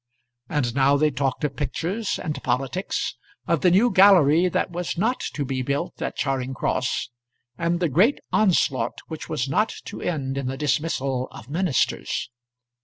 And 0.49 0.73
now 0.73 0.97
they 0.97 1.11
talked 1.11 1.43
of 1.43 1.55
pictures 1.55 2.17
and 2.17 2.41
politics 2.41 3.15
of 3.45 3.61
the 3.61 3.69
new 3.69 3.91
gallery 3.91 4.49
that 4.49 4.71
was 4.71 4.97
not 4.97 5.19
to 5.35 5.45
be 5.45 5.61
built 5.61 6.01
at 6.01 6.15
Charing 6.15 6.55
Cross, 6.55 7.11
and 7.55 7.79
the 7.79 7.87
great 7.87 8.17
onslaught 8.33 8.97
which 9.09 9.29
was 9.29 9.47
not 9.47 9.71
to 9.85 10.01
end 10.01 10.39
in 10.39 10.47
the 10.47 10.57
dismissal 10.57 11.27
of 11.29 11.49
Ministers. 11.51 12.31